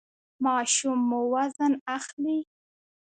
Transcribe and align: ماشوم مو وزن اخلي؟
ماشوم 0.43 0.99
مو 1.09 1.21
وزن 1.33 1.73
اخلي؟ 1.97 2.39